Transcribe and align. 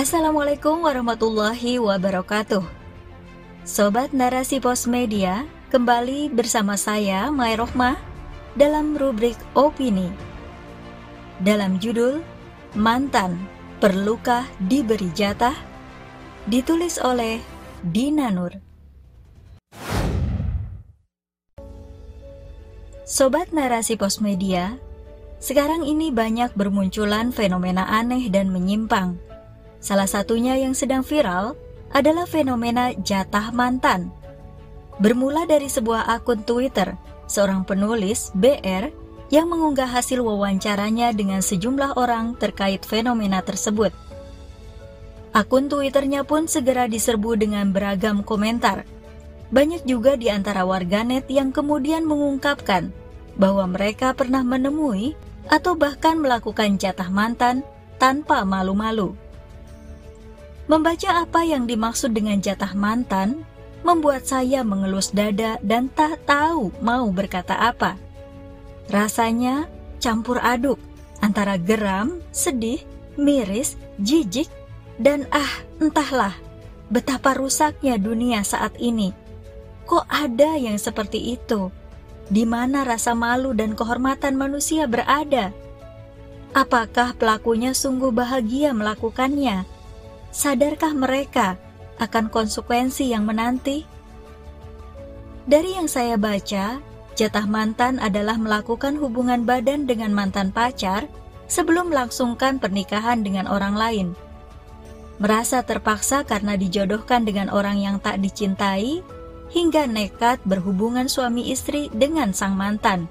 Assalamualaikum 0.00 0.88
warahmatullahi 0.88 1.76
wabarakatuh. 1.76 2.64
Sobat 3.68 4.16
Narasi 4.16 4.56
Pos 4.56 4.88
Media, 4.88 5.44
kembali 5.68 6.32
bersama 6.32 6.80
saya 6.80 7.28
Mai 7.28 7.52
Rohmah 7.52 8.00
dalam 8.56 8.96
rubrik 8.96 9.36
opini. 9.52 10.08
Dalam 11.44 11.76
judul 11.76 12.24
Mantan, 12.72 13.44
perlukah 13.76 14.48
diberi 14.56 15.12
jatah? 15.12 15.52
Ditulis 16.48 16.96
oleh 16.96 17.36
Dina 17.84 18.32
Nur. 18.32 18.56
Sobat 23.04 23.52
Narasi 23.52 24.00
Pos 24.00 24.24
Media, 24.24 24.80
sekarang 25.44 25.84
ini 25.84 26.08
banyak 26.08 26.56
bermunculan 26.56 27.36
fenomena 27.36 27.84
aneh 27.84 28.32
dan 28.32 28.48
menyimpang 28.48 29.28
Salah 29.80 30.06
satunya 30.06 30.60
yang 30.60 30.76
sedang 30.76 31.00
viral 31.00 31.56
adalah 31.90 32.28
fenomena 32.28 32.92
jatah 32.94 33.50
mantan. 33.50 34.12
Bermula 35.00 35.48
dari 35.48 35.72
sebuah 35.72 36.06
akun 36.12 36.44
Twitter, 36.44 36.94
seorang 37.24 37.64
penulis 37.64 38.28
BR 38.36 38.92
yang 39.32 39.48
mengunggah 39.48 39.88
hasil 39.88 40.20
wawancaranya 40.20 41.16
dengan 41.16 41.40
sejumlah 41.40 41.96
orang 41.96 42.36
terkait 42.36 42.84
fenomena 42.84 43.40
tersebut. 43.40 43.94
Akun 45.30 45.70
Twitternya 45.70 46.26
pun 46.26 46.50
segera 46.50 46.90
diserbu 46.90 47.38
dengan 47.38 47.70
beragam 47.70 48.26
komentar. 48.26 48.82
Banyak 49.54 49.86
juga 49.86 50.18
di 50.18 50.26
antara 50.26 50.66
warganet 50.66 51.30
yang 51.30 51.54
kemudian 51.54 52.02
mengungkapkan 52.02 52.90
bahwa 53.38 53.70
mereka 53.70 54.10
pernah 54.10 54.42
menemui 54.42 55.14
atau 55.46 55.78
bahkan 55.78 56.18
melakukan 56.18 56.82
jatah 56.82 57.06
mantan 57.14 57.62
tanpa 58.02 58.42
malu-malu. 58.42 59.14
Membaca 60.70 61.26
apa 61.26 61.42
yang 61.42 61.66
dimaksud 61.66 62.14
dengan 62.14 62.38
jatah 62.38 62.78
mantan 62.78 63.42
membuat 63.82 64.22
saya 64.22 64.62
mengelus 64.62 65.10
dada 65.10 65.58
dan 65.66 65.90
tak 65.90 66.22
tahu 66.30 66.70
mau 66.78 67.10
berkata 67.10 67.58
apa. 67.58 67.98
Rasanya 68.86 69.66
campur 69.98 70.38
aduk 70.38 70.78
antara 71.18 71.58
geram, 71.58 72.22
sedih, 72.30 72.78
miris, 73.18 73.74
jijik, 73.98 74.46
dan 74.94 75.26
ah 75.34 75.50
entahlah 75.82 76.38
betapa 76.86 77.34
rusaknya 77.34 77.98
dunia 77.98 78.46
saat 78.46 78.78
ini. 78.78 79.10
Kok 79.90 80.06
ada 80.06 80.54
yang 80.54 80.78
seperti 80.78 81.34
itu? 81.34 81.74
Di 82.30 82.46
mana 82.46 82.86
rasa 82.86 83.10
malu 83.10 83.58
dan 83.58 83.74
kehormatan 83.74 84.38
manusia 84.38 84.86
berada? 84.86 85.50
Apakah 86.54 87.18
pelakunya 87.18 87.74
sungguh 87.74 88.14
bahagia 88.14 88.70
melakukannya? 88.70 89.79
Sadarkah 90.30 90.94
mereka 90.94 91.58
akan 91.98 92.30
konsekuensi 92.30 93.10
yang 93.10 93.26
menanti? 93.26 93.84
Dari 95.50 95.74
yang 95.74 95.90
saya 95.90 96.14
baca, 96.14 96.78
jatah 97.18 97.46
mantan 97.50 97.98
adalah 97.98 98.38
melakukan 98.38 98.96
hubungan 98.96 99.42
badan 99.42 99.84
dengan 99.84 100.14
mantan 100.14 100.54
pacar 100.54 101.10
sebelum 101.50 101.90
melangsungkan 101.90 102.62
pernikahan 102.62 103.26
dengan 103.26 103.50
orang 103.50 103.74
lain. 103.74 104.08
Merasa 105.20 105.60
terpaksa 105.66 106.24
karena 106.24 106.56
dijodohkan 106.56 107.26
dengan 107.28 107.52
orang 107.52 107.76
yang 107.76 108.00
tak 108.00 108.22
dicintai, 108.22 109.04
hingga 109.50 109.84
nekat 109.90 110.38
berhubungan 110.46 111.10
suami 111.10 111.50
istri 111.50 111.90
dengan 111.92 112.30
sang 112.30 112.54
mantan. 112.54 113.10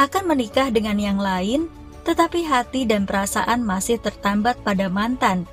Akan 0.00 0.24
menikah 0.26 0.72
dengan 0.72 0.96
yang 0.96 1.20
lain, 1.20 1.68
tetapi 2.02 2.48
hati 2.48 2.88
dan 2.88 3.04
perasaan 3.04 3.60
masih 3.62 4.00
tertambat 4.00 4.56
pada 4.64 4.88
mantan 4.88 5.44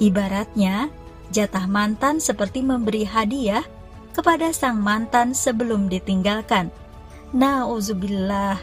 Ibaratnya, 0.00 0.88
jatah 1.32 1.66
mantan 1.66 2.20
seperti 2.20 2.64
memberi 2.64 3.04
hadiah 3.04 3.64
kepada 4.12 4.52
sang 4.52 4.80
mantan 4.80 5.32
sebelum 5.32 5.88
ditinggalkan. 5.88 6.68
Nauzubillah. 7.32 8.60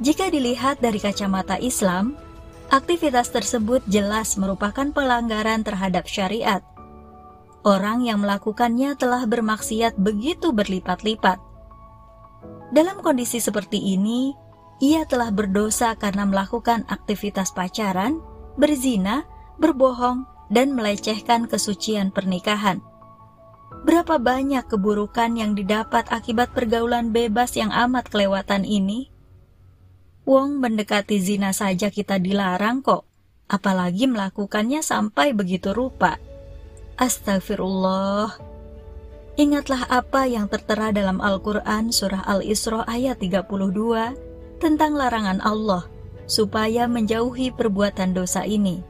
Jika 0.00 0.32
dilihat 0.32 0.80
dari 0.80 0.96
kacamata 1.02 1.60
Islam, 1.60 2.16
aktivitas 2.72 3.34
tersebut 3.34 3.84
jelas 3.90 4.38
merupakan 4.38 4.88
pelanggaran 4.94 5.60
terhadap 5.66 6.06
syariat. 6.06 6.64
Orang 7.60 8.08
yang 8.08 8.24
melakukannya 8.24 8.96
telah 8.96 9.28
bermaksiat 9.28 10.00
begitu 10.00 10.56
berlipat-lipat. 10.56 11.36
Dalam 12.72 13.04
kondisi 13.04 13.42
seperti 13.42 13.76
ini, 13.76 14.32
ia 14.80 15.04
telah 15.04 15.28
berdosa 15.28 15.92
karena 16.00 16.24
melakukan 16.24 16.88
aktivitas 16.88 17.52
pacaran, 17.52 18.22
berzina, 18.56 19.28
berbohong, 19.60 20.24
dan 20.50 20.74
melecehkan 20.74 21.46
kesucian 21.46 22.10
pernikahan. 22.10 22.82
Berapa 23.86 24.18
banyak 24.18 24.66
keburukan 24.66 25.38
yang 25.38 25.54
didapat 25.54 26.10
akibat 26.10 26.50
pergaulan 26.52 27.14
bebas 27.14 27.54
yang 27.54 27.70
amat 27.70 28.10
kelewatan 28.10 28.66
ini? 28.66 29.08
Wong 30.26 30.58
mendekati 30.60 31.16
zina 31.22 31.54
saja 31.54 31.88
kita 31.88 32.18
dilarang 32.18 32.82
kok, 32.82 33.06
apalagi 33.46 34.10
melakukannya 34.10 34.84
sampai 34.84 35.32
begitu 35.32 35.72
rupa. 35.72 36.18
Astagfirullah. 37.00 38.36
Ingatlah 39.40 39.88
apa 39.88 40.28
yang 40.28 40.50
tertera 40.52 40.92
dalam 40.92 41.22
Al-Quran 41.22 41.88
surah 41.94 42.26
Al-Isra 42.28 42.84
ayat 42.84 43.22
32 43.24 44.60
tentang 44.60 44.92
larangan 44.92 45.40
Allah 45.40 45.88
supaya 46.28 46.84
menjauhi 46.84 47.48
perbuatan 47.56 48.12
dosa 48.12 48.44
ini 48.44 48.84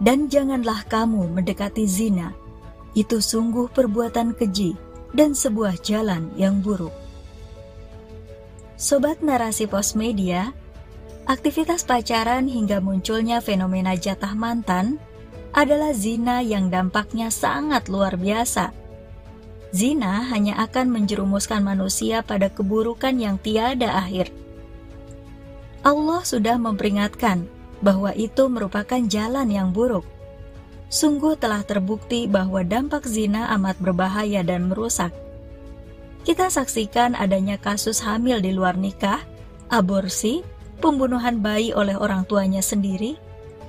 dan 0.00 0.32
janganlah 0.32 0.82
kamu 0.88 1.28
mendekati 1.30 1.84
zina. 1.84 2.32
Itu 2.96 3.22
sungguh 3.22 3.70
perbuatan 3.70 4.34
keji 4.34 4.74
dan 5.14 5.36
sebuah 5.36 5.78
jalan 5.84 6.32
yang 6.34 6.58
buruk. 6.64 6.92
Sobat 8.80 9.20
narasi 9.20 9.68
pos 9.68 9.92
media, 9.92 10.56
aktivitas 11.28 11.84
pacaran 11.84 12.48
hingga 12.48 12.80
munculnya 12.80 13.44
fenomena 13.44 13.92
jatah 13.94 14.32
mantan 14.32 14.96
adalah 15.52 15.92
zina 15.92 16.40
yang 16.40 16.72
dampaknya 16.72 17.28
sangat 17.28 17.92
luar 17.92 18.16
biasa. 18.16 18.72
Zina 19.70 20.26
hanya 20.32 20.58
akan 20.66 20.90
menjerumuskan 20.90 21.62
manusia 21.62 22.26
pada 22.26 22.50
keburukan 22.50 23.14
yang 23.14 23.38
tiada 23.38 23.94
akhir. 24.02 24.34
Allah 25.86 26.26
sudah 26.26 26.58
memperingatkan 26.58 27.46
bahwa 27.80 28.12
itu 28.16 28.48
merupakan 28.48 29.00
jalan 29.08 29.48
yang 29.48 29.72
buruk. 29.72 30.04
Sungguh 30.90 31.38
telah 31.38 31.62
terbukti 31.62 32.26
bahwa 32.26 32.60
dampak 32.66 33.06
zina 33.06 33.48
amat 33.56 33.78
berbahaya 33.78 34.42
dan 34.42 34.68
merusak. 34.68 35.14
Kita 36.26 36.52
saksikan 36.52 37.16
adanya 37.16 37.56
kasus 37.56 38.04
hamil 38.04 38.44
di 38.44 38.52
luar 38.52 38.76
nikah, 38.76 39.22
aborsi, 39.72 40.44
pembunuhan 40.82 41.40
bayi 41.40 41.72
oleh 41.72 41.96
orang 41.96 42.26
tuanya 42.28 42.60
sendiri, 42.60 43.16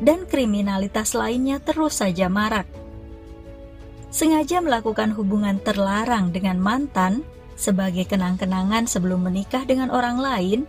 dan 0.01 0.25
kriminalitas 0.25 1.13
lainnya 1.13 1.61
terus 1.61 2.01
saja 2.01 2.27
marak. 2.27 2.65
Sengaja 4.11 4.59
melakukan 4.59 5.15
hubungan 5.15 5.61
terlarang 5.63 6.35
dengan 6.35 6.59
mantan 6.59 7.23
sebagai 7.55 8.09
kenang-kenangan 8.09 8.89
sebelum 8.89 9.23
menikah 9.23 9.63
dengan 9.63 9.93
orang 9.93 10.19
lain 10.19 10.59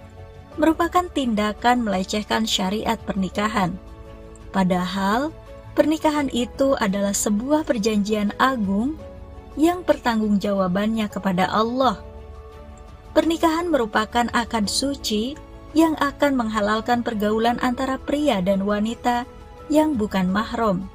merupakan 0.60 1.06
tindakan 1.08 1.80
melecehkan 1.80 2.44
syariat 2.44 3.00
pernikahan. 3.00 3.76
Padahal, 4.52 5.32
pernikahan 5.72 6.28
itu 6.28 6.76
adalah 6.76 7.16
sebuah 7.16 7.64
perjanjian 7.64 8.37
agung 8.37 9.00
yang 9.56 9.84
pertanggungjawabannya 9.84 11.08
kepada 11.08 11.49
Allah. 11.49 12.00
Pernikahan 13.12 13.69
merupakan 13.69 14.28
akad 14.32 14.69
suci 14.69 15.37
yang 15.72 15.96
akan 16.00 16.37
menghalalkan 16.37 17.00
pergaulan 17.00 17.56
antara 17.60 17.96
pria 17.96 18.40
dan 18.44 18.64
wanita 18.64 19.25
yang 19.72 19.96
bukan 19.96 20.28
mahram. 20.28 20.88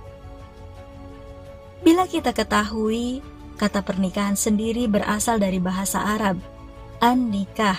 Bila 1.81 2.05
kita 2.09 2.33
ketahui, 2.33 3.21
kata 3.57 3.81
pernikahan 3.81 4.37
sendiri 4.37 4.85
berasal 4.89 5.41
dari 5.41 5.57
bahasa 5.57 6.01
Arab, 6.01 6.41
an-nikah, 7.01 7.77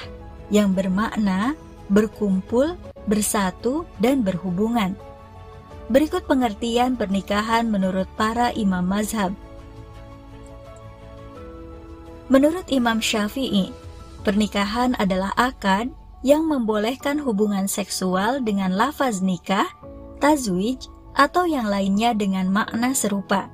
yang 0.48 0.72
bermakna 0.72 1.54
berkumpul, 1.88 2.76
bersatu, 3.08 3.88
dan 4.00 4.24
berhubungan. 4.24 4.96
Berikut 5.88 6.28
pengertian 6.28 7.00
pernikahan 7.00 7.68
menurut 7.72 8.08
para 8.16 8.52
imam 8.52 8.84
mazhab. 8.84 9.32
Menurut 12.28 12.68
Imam 12.68 13.00
Syafi'i, 13.00 13.72
pernikahan 14.20 14.92
adalah 15.00 15.32
akad 15.40 15.88
yang 16.20 16.44
membolehkan 16.44 17.16
hubungan 17.24 17.64
seksual 17.64 18.44
dengan 18.44 18.76
lafaz 18.76 19.24
nikah, 19.24 19.64
tazwij, 20.20 20.76
atau 21.16 21.48
yang 21.48 21.72
lainnya 21.72 22.12
dengan 22.12 22.52
makna 22.52 22.92
serupa. 22.92 23.48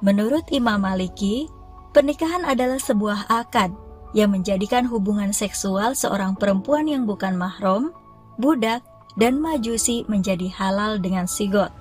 Menurut 0.00 0.48
Imam 0.48 0.80
Maliki, 0.80 1.44
pernikahan 1.92 2.48
adalah 2.48 2.80
sebuah 2.80 3.28
akad 3.28 3.70
yang 4.12 4.32
menjadikan 4.32 4.84
hubungan 4.88 5.32
seksual 5.32 5.96
seorang 5.96 6.36
perempuan 6.36 6.88
yang 6.88 7.08
bukan 7.08 7.36
mahram, 7.36 7.92
budak, 8.36 8.84
dan 9.16 9.40
Majusi 9.40 10.04
menjadi 10.08 10.48
halal 10.52 11.00
dengan 11.00 11.28
sigot. 11.28 11.72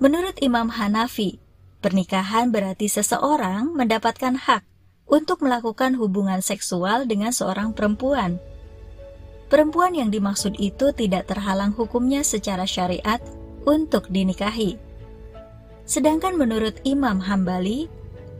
Menurut 0.00 0.36
Imam 0.44 0.68
Hanafi, 0.68 1.40
pernikahan 1.80 2.52
berarti 2.52 2.88
seseorang 2.88 3.72
mendapatkan 3.72 4.36
hak 4.36 4.64
untuk 5.08 5.44
melakukan 5.44 5.96
hubungan 5.96 6.40
seksual 6.40 7.04
dengan 7.08 7.32
seorang 7.32 7.72
perempuan. 7.76 8.40
Perempuan 9.52 9.92
yang 9.92 10.08
dimaksud 10.08 10.56
itu 10.56 10.90
tidak 10.96 11.28
terhalang 11.28 11.76
hukumnya 11.76 12.24
secara 12.24 12.64
syariat 12.64 13.20
untuk 13.68 14.08
dinikahi. 14.08 14.80
Sedangkan 15.84 16.40
menurut 16.40 16.80
Imam 16.82 17.20
Hambali, 17.20 17.92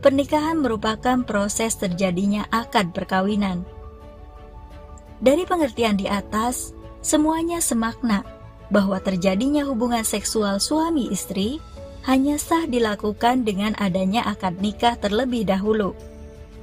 pernikahan 0.05 0.61
merupakan 0.61 1.25
proses 1.25 1.73
terjadinya 1.81 2.45
akad 2.53 2.93
perkawinan. 2.93 3.65
Dari 5.17 5.49
pengertian 5.49 5.97
di 5.97 6.05
atas, 6.05 6.77
semuanya 7.01 7.57
semakna 7.57 8.21
bahwa 8.69 9.01
terjadinya 9.01 9.65
hubungan 9.65 10.05
seksual 10.05 10.61
suami 10.61 11.09
istri 11.09 11.57
hanya 12.05 12.37
sah 12.37 12.69
dilakukan 12.69 13.49
dengan 13.49 13.73
adanya 13.81 14.29
akad 14.29 14.61
nikah 14.61 14.93
terlebih 14.93 15.41
dahulu. 15.41 15.97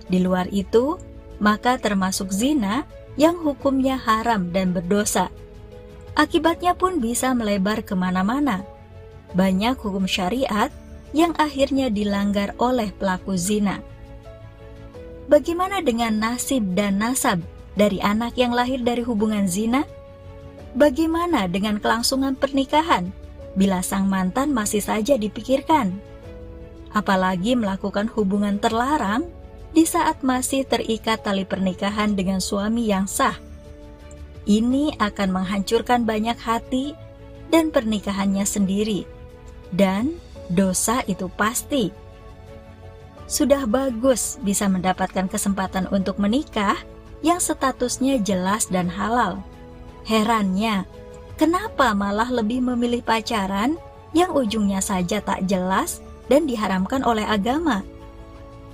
Di 0.06 0.22
luar 0.22 0.46
itu, 0.54 1.02
maka 1.42 1.82
termasuk 1.82 2.30
zina 2.30 2.86
yang 3.18 3.42
hukumnya 3.42 3.98
haram 3.98 4.54
dan 4.54 4.70
berdosa. 4.70 5.34
Akibatnya 6.14 6.78
pun 6.78 7.02
bisa 7.02 7.34
melebar 7.34 7.82
ke 7.82 7.98
mana-mana. 7.98 8.62
Banyak 9.34 9.82
hukum 9.82 10.06
syariat 10.06 10.70
yang 11.12 11.37
akhirnya 11.37 11.93
dilanggar 11.93 12.56
oleh 12.61 12.93
pelaku 12.93 13.37
zina. 13.37 13.81
Bagaimana 15.29 15.81
dengan 15.81 16.19
nasib 16.19 16.75
dan 16.76 17.00
nasab 17.00 17.41
dari 17.76 18.03
anak 18.03 18.37
yang 18.37 18.53
lahir 18.53 18.81
dari 18.82 19.00
hubungan 19.05 19.49
zina? 19.49 19.85
Bagaimana 20.73 21.49
dengan 21.49 21.81
kelangsungan 21.81 22.37
pernikahan 22.37 23.12
bila 23.56 23.85
sang 23.85 24.09
mantan 24.09 24.56
masih 24.56 24.81
saja 24.81 25.20
dipikirkan? 25.20 25.93
Apalagi 26.93 27.56
melakukan 27.56 28.09
hubungan 28.12 28.61
terlarang 28.61 29.29
di 29.73 29.88
saat 29.88 30.20
masih 30.20 30.69
terikat 30.69 31.25
tali 31.25 31.49
pernikahan 31.49 32.12
dengan 32.12 32.41
suami 32.41 32.88
yang 32.88 33.09
sah 33.09 33.37
ini 34.47 34.91
akan 34.99 35.29
menghancurkan 35.31 36.03
banyak 36.03 36.35
hati 36.38 36.99
dan 37.50 37.70
pernikahannya 37.70 38.43
sendiri. 38.43 39.06
Dan 39.70 40.19
dosa 40.50 41.04
itu 41.06 41.30
pasti. 41.32 41.92
Sudah 43.30 43.64
bagus 43.64 44.36
bisa 44.42 44.68
mendapatkan 44.68 45.30
kesempatan 45.30 45.88
untuk 45.88 46.18
menikah 46.18 46.76
yang 47.22 47.38
statusnya 47.38 48.18
jelas 48.20 48.66
dan 48.68 48.90
halal. 48.90 49.40
Herannya, 50.02 50.84
kenapa 51.38 51.94
malah 51.94 52.28
lebih 52.28 52.60
memilih 52.60 53.00
pacaran 53.00 53.78
yang 54.12 54.34
ujungnya 54.34 54.82
saja 54.82 55.22
tak 55.22 55.46
jelas 55.46 56.02
dan 56.26 56.44
diharamkan 56.44 57.06
oleh 57.06 57.24
agama? 57.24 57.86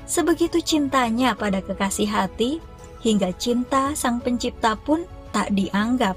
Sebegitu 0.09 0.65
cintanya 0.65 1.37
pada 1.37 1.61
kekasih 1.61 2.09
hati, 2.09 2.65
hingga 3.05 3.31
cinta 3.37 3.93
sang 3.93 4.19
pencipta 4.25 4.75
pun 4.75 5.05
tak 5.31 5.53
dianggap. 5.53 6.17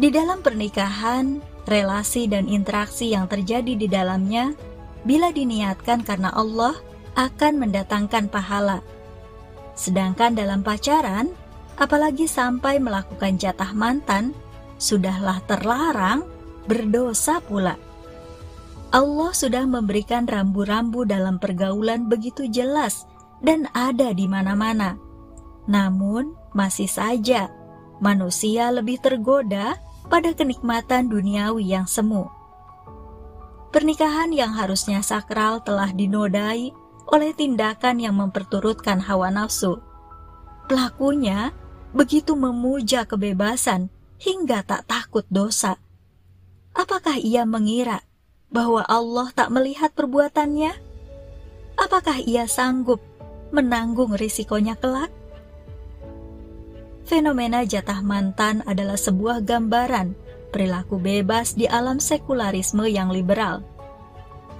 Di 0.00 0.08
dalam 0.08 0.40
pernikahan, 0.40 1.44
relasi 1.68 2.30
dan 2.30 2.46
interaksi 2.46 3.12
yang 3.12 3.26
terjadi 3.26 3.76
di 3.76 3.86
dalamnya, 3.88 4.52
bila 5.04 5.32
diniatkan 5.32 6.04
karena 6.04 6.32
Allah, 6.32 6.76
akan 7.16 7.66
mendatangkan 7.66 8.30
pahala. 8.30 8.80
Sedangkan 9.74 10.36
dalam 10.36 10.60
pacaran, 10.60 11.32
apalagi 11.80 12.28
sampai 12.28 12.76
melakukan 12.78 13.40
jatah 13.40 13.72
mantan, 13.72 14.36
sudahlah 14.76 15.40
terlarang, 15.48 16.24
berdosa 16.68 17.40
pula. 17.40 17.76
Allah 18.90 19.30
sudah 19.30 19.64
memberikan 19.64 20.26
rambu-rambu 20.26 21.06
dalam 21.06 21.38
pergaulan 21.38 22.10
begitu 22.10 22.50
jelas 22.50 23.06
dan 23.38 23.70
ada 23.72 24.10
di 24.10 24.26
mana-mana. 24.26 24.98
Namun, 25.70 26.34
masih 26.50 26.90
saja 26.90 27.46
manusia 28.02 28.72
lebih 28.72 28.98
tergoda 28.98 29.78
pada 30.10 30.34
kenikmatan 30.34 31.06
duniawi 31.06 31.70
yang 31.70 31.86
semu. 31.86 32.26
Pernikahan 33.70 34.34
yang 34.34 34.58
harusnya 34.58 34.98
sakral 35.06 35.62
telah 35.62 35.94
dinodai 35.94 36.74
oleh 37.06 37.30
tindakan 37.30 38.02
yang 38.02 38.18
memperturutkan 38.18 38.98
hawa 39.06 39.30
nafsu. 39.30 39.78
Pelakunya 40.66 41.54
begitu 41.94 42.34
memuja 42.34 43.06
kebebasan 43.06 43.90
hingga 44.18 44.66
tak 44.66 44.90
takut 44.90 45.22
dosa. 45.30 45.78
Apakah 46.74 47.18
ia 47.18 47.46
mengira 47.46 48.02
bahwa 48.50 48.82
Allah 48.86 49.30
tak 49.30 49.54
melihat 49.54 49.94
perbuatannya? 49.94 50.74
Apakah 51.78 52.18
ia 52.22 52.50
sanggup 52.50 52.98
menanggung 53.54 54.14
risikonya 54.18 54.74
kelak? 54.74 55.10
Fenomena 57.10 57.66
jatah 57.66 58.06
mantan 58.06 58.62
adalah 58.70 58.94
sebuah 58.94 59.42
gambaran 59.42 60.14
perilaku 60.54 61.02
bebas 61.02 61.58
di 61.58 61.66
alam 61.66 61.98
sekularisme 61.98 62.86
yang 62.86 63.10
liberal. 63.10 63.66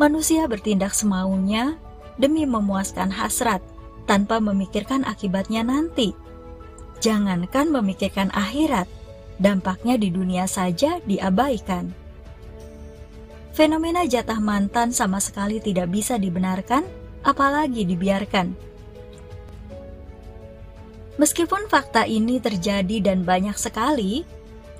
Manusia 0.02 0.50
bertindak 0.50 0.90
semaunya 0.90 1.78
demi 2.18 2.42
memuaskan 2.50 3.14
hasrat 3.14 3.62
tanpa 4.10 4.42
memikirkan 4.42 5.06
akibatnya 5.06 5.62
nanti. 5.62 6.10
Jangankan 6.98 7.70
memikirkan 7.70 8.34
akhirat, 8.34 8.90
dampaknya 9.38 9.94
di 9.94 10.10
dunia 10.10 10.50
saja 10.50 10.98
diabaikan. 11.06 11.94
Fenomena 13.54 14.02
jatah 14.10 14.42
mantan 14.42 14.90
sama 14.90 15.22
sekali 15.22 15.62
tidak 15.62 15.86
bisa 15.94 16.18
dibenarkan, 16.18 16.82
apalagi 17.22 17.86
dibiarkan 17.86 18.69
Meskipun 21.20 21.68
fakta 21.68 22.08
ini 22.08 22.40
terjadi 22.40 23.04
dan 23.04 23.28
banyak 23.28 23.52
sekali, 23.60 24.24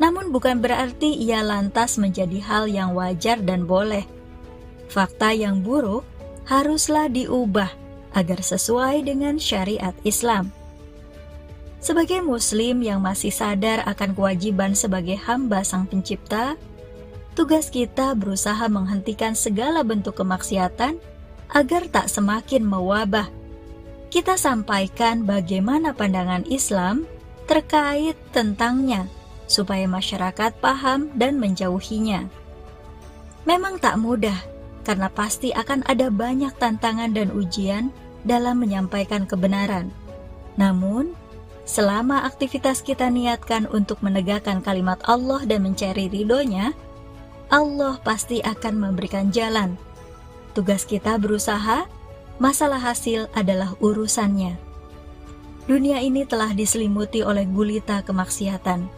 namun 0.01 0.33
bukan 0.33 0.65
berarti 0.65 1.13
ia 1.13 1.45
lantas 1.45 2.01
menjadi 2.01 2.41
hal 2.41 2.65
yang 2.65 2.97
wajar 2.97 3.45
dan 3.45 3.69
boleh. 3.69 4.09
Fakta 4.89 5.37
yang 5.37 5.61
buruk 5.61 6.01
haruslah 6.49 7.13
diubah 7.13 7.69
agar 8.17 8.41
sesuai 8.41 9.05
dengan 9.05 9.37
syariat 9.37 9.93
Islam. 10.01 10.49
Sebagai 11.85 12.25
Muslim 12.25 12.81
yang 12.81 13.05
masih 13.05 13.29
sadar 13.29 13.85
akan 13.85 14.17
kewajiban 14.17 14.73
sebagai 14.73 15.21
hamba 15.21 15.61
Sang 15.61 15.85
Pencipta, 15.85 16.57
tugas 17.37 17.69
kita 17.69 18.17
berusaha 18.17 18.65
menghentikan 18.73 19.37
segala 19.37 19.85
bentuk 19.85 20.17
kemaksiatan 20.17 20.97
agar 21.53 21.83
tak 21.93 22.09
semakin 22.09 22.65
mewabah 22.65 23.29
kita 24.11 24.35
sampaikan 24.35 25.23
bagaimana 25.23 25.95
pandangan 25.95 26.43
Islam 26.51 27.07
terkait 27.47 28.19
tentangnya, 28.35 29.07
supaya 29.47 29.87
masyarakat 29.87 30.59
paham 30.59 31.15
dan 31.15 31.39
menjauhinya. 31.39 32.27
Memang 33.47 33.79
tak 33.79 34.03
mudah, 34.03 34.37
karena 34.83 35.07
pasti 35.11 35.55
akan 35.55 35.87
ada 35.87 36.11
banyak 36.11 36.51
tantangan 36.59 37.15
dan 37.15 37.31
ujian 37.31 37.95
dalam 38.27 38.59
menyampaikan 38.59 39.31
kebenaran. 39.31 39.95
Namun, 40.59 41.15
selama 41.63 42.27
aktivitas 42.27 42.83
kita 42.83 43.07
niatkan 43.15 43.71
untuk 43.71 44.03
menegakkan 44.03 44.59
kalimat 44.59 44.99
Allah 45.07 45.47
dan 45.47 45.63
mencari 45.63 46.11
ridhonya, 46.11 46.75
Allah 47.51 47.99
pasti 48.03 48.43
akan 48.43 48.75
memberikan 48.91 49.31
jalan. 49.31 49.79
Tugas 50.55 50.83
kita 50.83 51.15
berusaha 51.19 51.87
masalah 52.41 52.81
hasil 52.81 53.29
adalah 53.37 53.77
urusannya. 53.79 54.57
Dunia 55.69 56.01
ini 56.01 56.25
telah 56.25 56.51
diselimuti 56.57 57.21
oleh 57.21 57.47
gulita 57.47 58.01
kemaksiatan. 58.03 58.89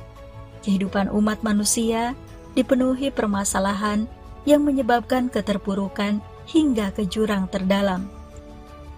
Kehidupan 0.62 1.10
umat 1.10 1.42
manusia 1.42 2.14
dipenuhi 2.54 3.10
permasalahan 3.10 4.06
yang 4.46 4.62
menyebabkan 4.62 5.26
keterpurukan 5.26 6.22
hingga 6.46 6.94
ke 6.94 7.04
jurang 7.04 7.50
terdalam. 7.50 8.06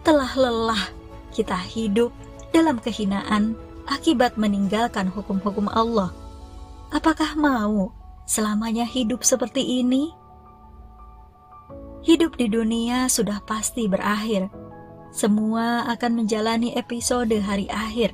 Telah 0.04 0.30
lelah 0.36 0.84
kita 1.32 1.56
hidup 1.56 2.12
dalam 2.52 2.78
kehinaan 2.78 3.56
akibat 3.88 4.36
meninggalkan 4.36 5.08
hukum-hukum 5.08 5.66
Allah. 5.72 6.12
Apakah 6.92 7.34
mau 7.34 7.90
selamanya 8.28 8.84
hidup 8.84 9.24
seperti 9.24 9.80
ini? 9.80 10.12
Hidup 12.04 12.36
di 12.36 12.52
dunia 12.52 13.08
sudah 13.08 13.40
pasti 13.48 13.88
berakhir. 13.88 14.52
Semua 15.08 15.88
akan 15.88 16.20
menjalani 16.20 16.76
episode 16.76 17.32
hari 17.40 17.64
akhir. 17.72 18.12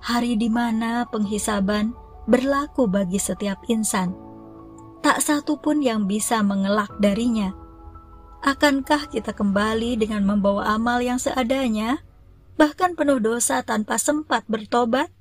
Hari 0.00 0.40
di 0.40 0.48
mana 0.48 1.04
penghisaban 1.12 1.92
berlaku 2.24 2.88
bagi 2.88 3.20
setiap 3.20 3.60
insan. 3.68 4.16
Tak 5.04 5.20
satu 5.20 5.60
pun 5.60 5.84
yang 5.84 6.08
bisa 6.08 6.40
mengelak 6.40 6.88
darinya. 7.04 7.52
Akankah 8.40 9.12
kita 9.12 9.36
kembali 9.36 10.00
dengan 10.00 10.24
membawa 10.24 10.72
amal 10.72 11.04
yang 11.04 11.20
seadanya, 11.20 12.00
bahkan 12.56 12.96
penuh 12.96 13.20
dosa 13.20 13.60
tanpa 13.60 14.00
sempat 14.00 14.48
bertobat? 14.48 15.12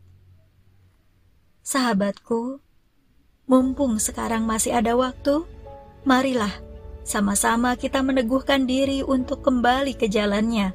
Sahabatku, 1.59 2.63
mumpung 3.51 3.99
sekarang 3.99 4.47
masih 4.47 4.79
ada 4.79 4.95
waktu, 4.95 5.43
marilah 6.07 6.70
sama-sama 7.01 7.73
kita 7.73 8.05
meneguhkan 8.05 8.69
diri 8.69 9.01
untuk 9.01 9.41
kembali 9.41 9.97
ke 9.97 10.05
jalannya. 10.05 10.73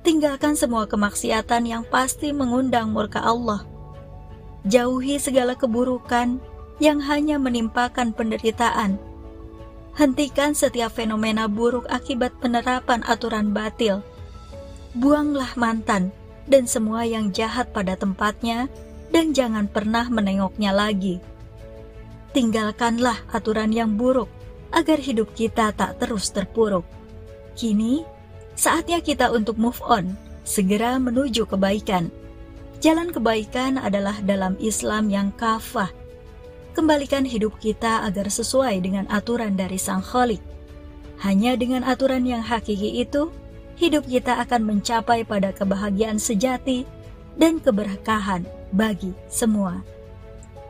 Tinggalkan 0.00 0.56
semua 0.56 0.88
kemaksiatan 0.88 1.68
yang 1.68 1.82
pasti 1.84 2.32
mengundang 2.32 2.92
murka 2.92 3.20
Allah. 3.20 3.64
Jauhi 4.64 5.20
segala 5.20 5.56
keburukan 5.56 6.40
yang 6.80 7.00
hanya 7.04 7.36
menimpakan 7.36 8.16
penderitaan. 8.16 8.96
Hentikan 9.96 10.56
setiap 10.56 10.96
fenomena 10.96 11.44
buruk 11.44 11.84
akibat 11.92 12.32
penerapan 12.40 13.04
aturan 13.04 13.52
batil. 13.52 14.00
Buanglah 14.96 15.52
mantan 15.60 16.12
dan 16.48 16.64
semua 16.64 17.04
yang 17.04 17.28
jahat 17.36 17.68
pada 17.76 17.96
tempatnya 18.00 18.72
dan 19.12 19.36
jangan 19.36 19.68
pernah 19.68 20.08
menengoknya 20.08 20.72
lagi. 20.72 21.20
Tinggalkanlah 22.32 23.20
aturan 23.34 23.74
yang 23.74 24.00
buruk 24.00 24.39
agar 24.70 24.98
hidup 24.98 25.34
kita 25.34 25.74
tak 25.74 25.98
terus 25.98 26.30
terpuruk. 26.30 26.86
Kini, 27.58 28.06
saatnya 28.54 29.02
kita 29.02 29.30
untuk 29.34 29.58
move 29.58 29.78
on, 29.84 30.14
segera 30.46 30.96
menuju 30.96 31.46
kebaikan. 31.46 32.10
Jalan 32.80 33.12
kebaikan 33.12 33.76
adalah 33.76 34.16
dalam 34.24 34.56
Islam 34.56 35.12
yang 35.12 35.28
kafah. 35.36 35.92
Kembalikan 36.72 37.26
hidup 37.26 37.58
kita 37.60 38.08
agar 38.08 38.30
sesuai 38.30 38.80
dengan 38.80 39.04
aturan 39.10 39.58
dari 39.58 39.76
Sang 39.76 40.00
Kholik. 40.00 40.40
Hanya 41.20 41.58
dengan 41.58 41.84
aturan 41.84 42.24
yang 42.24 42.40
hakiki 42.40 43.04
itu, 43.04 43.28
hidup 43.76 44.08
kita 44.08 44.40
akan 44.40 44.64
mencapai 44.64 45.26
pada 45.28 45.52
kebahagiaan 45.52 46.16
sejati 46.16 46.88
dan 47.36 47.60
keberkahan 47.60 48.48
bagi 48.72 49.12
semua. 49.28 49.84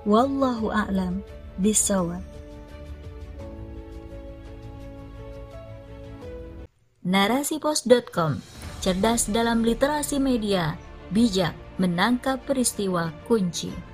Wallahu 0.03 0.73
a'lam 0.73 1.21
bishawab. 1.61 2.30
Narasipos.com 7.11 8.39
Cerdas 8.79 9.27
dalam 9.27 9.67
literasi 9.67 10.23
media, 10.23 10.79
bijak 11.11 11.59
menangkap 11.75 12.39
peristiwa 12.47 13.11
kunci. 13.27 13.90